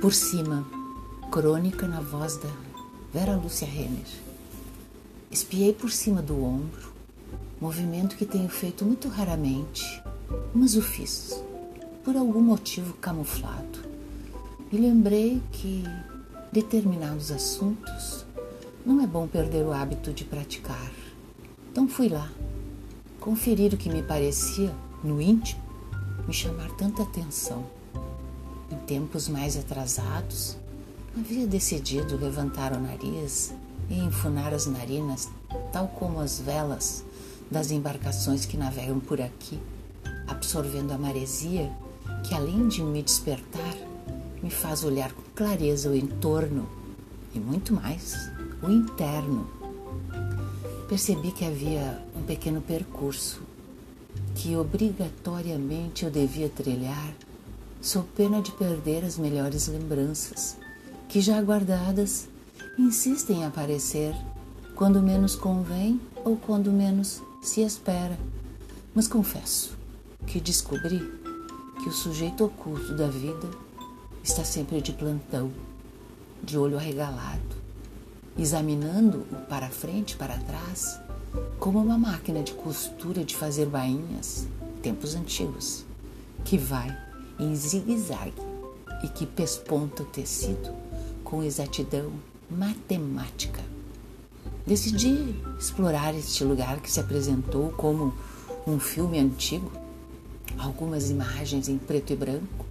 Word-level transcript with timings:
Por 0.00 0.14
cima, 0.14 0.66
crônica 1.30 1.86
na 1.86 2.00
voz 2.00 2.38
da 2.38 2.48
Vera 3.12 3.36
Lúcia 3.36 3.68
Renner. 3.68 4.06
Espiei 5.30 5.74
por 5.74 5.90
cima 5.92 6.22
do 6.22 6.42
ombro, 6.42 6.90
movimento 7.60 8.16
que 8.16 8.24
tenho 8.24 8.48
feito 8.48 8.82
muito 8.82 9.08
raramente, 9.08 10.02
mas 10.54 10.74
o 10.74 10.80
fiz, 10.80 11.38
por 12.02 12.16
algum 12.16 12.40
motivo 12.40 12.94
camuflado. 12.94 13.78
E 14.72 14.78
lembrei 14.78 15.42
que 15.52 15.84
determinados 16.50 17.30
assuntos 17.30 18.24
não 18.86 19.02
é 19.02 19.06
bom 19.06 19.28
perder 19.28 19.66
o 19.66 19.72
hábito 19.72 20.14
de 20.14 20.24
praticar. 20.24 20.90
Então 21.70 21.86
fui 21.86 22.08
lá, 22.08 22.32
conferir 23.20 23.74
o 23.74 23.76
que 23.76 23.90
me 23.90 24.02
parecia, 24.02 24.74
no 25.04 25.20
íntimo, 25.20 25.60
me 26.26 26.32
chamar 26.32 26.70
tanta 26.70 27.02
atenção. 27.02 27.79
Em 28.70 28.76
tempos 28.86 29.28
mais 29.28 29.56
atrasados, 29.56 30.56
havia 31.18 31.46
decidido 31.46 32.16
levantar 32.16 32.72
o 32.72 32.80
nariz 32.80 33.52
e 33.88 33.98
enfunar 33.98 34.54
as 34.54 34.66
narinas, 34.66 35.28
tal 35.72 35.88
como 35.88 36.20
as 36.20 36.38
velas 36.38 37.04
das 37.50 37.70
embarcações 37.70 38.46
que 38.46 38.56
navegam 38.56 39.00
por 39.00 39.20
aqui, 39.20 39.58
absorvendo 40.28 40.92
a 40.92 40.98
maresia 40.98 41.70
que, 42.22 42.34
além 42.34 42.68
de 42.68 42.82
me 42.82 43.02
despertar, 43.02 43.74
me 44.42 44.50
faz 44.50 44.84
olhar 44.84 45.12
com 45.12 45.22
clareza 45.34 45.90
o 45.90 45.96
entorno 45.96 46.68
e 47.34 47.40
muito 47.40 47.74
mais 47.74 48.30
o 48.62 48.70
interno. 48.70 49.48
Percebi 50.88 51.32
que 51.32 51.44
havia 51.44 52.00
um 52.16 52.22
pequeno 52.22 52.60
percurso 52.60 53.42
que 54.34 54.56
obrigatoriamente 54.56 56.04
eu 56.04 56.10
devia 56.10 56.48
trilhar, 56.48 57.14
sob 57.80 58.06
pena 58.14 58.42
de 58.42 58.52
perder 58.52 59.04
as 59.04 59.16
melhores 59.16 59.66
lembranças, 59.68 60.56
que 61.08 61.20
já 61.20 61.40
guardadas 61.40 62.28
insistem 62.78 63.38
em 63.38 63.44
aparecer 63.44 64.14
quando 64.74 65.02
menos 65.02 65.34
convém 65.34 66.00
ou 66.24 66.36
quando 66.36 66.70
menos 66.70 67.22
se 67.42 67.62
espera. 67.62 68.18
Mas 68.94 69.08
confesso 69.08 69.76
que 70.26 70.40
descobri 70.40 71.00
que 71.82 71.88
o 71.88 71.92
sujeito 71.92 72.44
oculto 72.44 72.94
da 72.94 73.08
vida 73.08 73.48
está 74.22 74.44
sempre 74.44 74.82
de 74.82 74.92
plantão, 74.92 75.50
de 76.42 76.58
olho 76.58 76.76
arregalado, 76.76 77.40
examinando 78.38 79.26
o 79.32 79.36
para 79.48 79.68
frente, 79.70 80.16
para 80.16 80.38
trás, 80.38 81.00
como 81.58 81.80
uma 81.80 81.96
máquina 81.96 82.42
de 82.42 82.52
costura 82.52 83.24
de 83.24 83.36
fazer 83.36 83.66
bainhas, 83.66 84.46
tempos 84.82 85.14
antigos, 85.14 85.84
que 86.44 86.58
vai 86.58 87.09
em 87.40 87.54
zigue-zague 87.54 88.42
e 89.02 89.08
que 89.08 89.24
pesponta 89.24 90.02
o 90.02 90.06
tecido 90.06 90.72
com 91.24 91.42
exatidão 91.42 92.12
matemática. 92.50 93.62
Decidi 94.66 95.34
explorar 95.58 96.14
este 96.14 96.44
lugar 96.44 96.80
que 96.80 96.90
se 96.90 97.00
apresentou 97.00 97.70
como 97.70 98.12
um 98.66 98.78
filme 98.78 99.18
antigo, 99.18 99.72
algumas 100.58 101.10
imagens 101.10 101.68
em 101.68 101.78
preto 101.78 102.12
e 102.12 102.16
branco, 102.16 102.66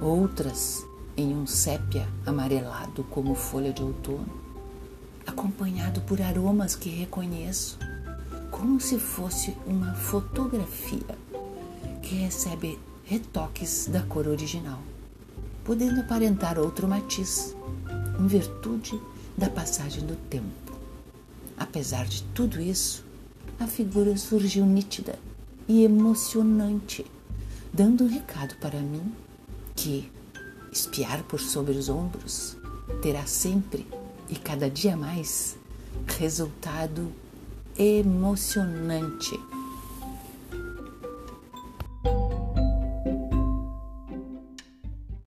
outras 0.00 0.84
em 1.16 1.34
um 1.34 1.46
sépia 1.46 2.06
amarelado 2.26 3.04
como 3.04 3.34
folha 3.34 3.72
de 3.72 3.82
outono, 3.82 4.26
acompanhado 5.26 6.00
por 6.02 6.20
aromas 6.20 6.74
que 6.74 6.90
reconheço, 6.90 7.78
como 8.50 8.78
se 8.80 8.98
fosse 8.98 9.56
uma 9.66 9.94
fotografia 9.94 11.16
que 12.02 12.16
recebe 12.16 12.78
retoques 13.04 13.88
da 13.88 14.02
cor 14.02 14.26
original, 14.28 14.80
podendo 15.64 16.00
aparentar 16.00 16.58
outro 16.58 16.88
matiz, 16.88 17.54
em 18.18 18.26
virtude 18.26 19.00
da 19.36 19.48
passagem 19.48 20.04
do 20.06 20.16
tempo. 20.28 20.72
Apesar 21.56 22.06
de 22.06 22.22
tudo 22.34 22.60
isso, 22.60 23.04
a 23.58 23.66
figura 23.66 24.16
surgiu 24.16 24.64
nítida 24.64 25.18
e 25.68 25.84
emocionante, 25.84 27.06
dando 27.72 28.04
um 28.04 28.08
recado 28.08 28.56
para 28.56 28.80
mim 28.80 29.12
que 29.76 30.10
espiar 30.72 31.22
por 31.24 31.40
sobre 31.40 31.72
os 31.72 31.88
ombros 31.88 32.56
terá 33.00 33.26
sempre 33.26 33.86
e 34.28 34.36
cada 34.36 34.68
dia 34.68 34.96
mais 34.96 35.56
resultado 36.06 37.12
emocionante. 37.78 39.38